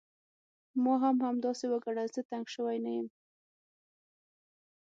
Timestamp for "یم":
2.97-3.07